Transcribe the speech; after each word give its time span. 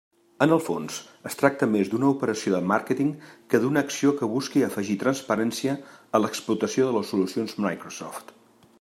En 0.43 0.53
el 0.53 0.59
fons, 0.67 0.95
es 1.29 1.35
tracta 1.41 1.67
més 1.73 1.91
d'una 1.91 2.07
operació 2.13 2.53
de 2.55 2.63
màrqueting 2.71 3.11
que 3.53 3.61
d'una 3.65 3.85
acció 3.87 4.15
que 4.23 4.31
busqui 4.33 4.65
afegir 4.69 4.99
transparència 5.07 5.77
a 6.17 6.23
l'explotació 6.25 6.89
de 6.91 6.97
les 7.01 7.13
solucions 7.15 7.59
Microsoft. 7.67 8.39